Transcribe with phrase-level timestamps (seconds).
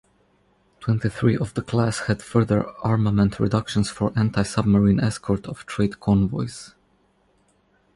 [0.79, 6.73] Twenty-three of the class had further armament reductions for anti-submarine escort of trade convoys.